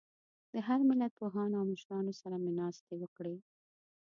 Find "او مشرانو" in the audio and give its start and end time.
1.59-2.11